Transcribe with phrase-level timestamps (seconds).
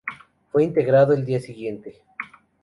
[0.51, 2.01] Fue integrado el día siguiente.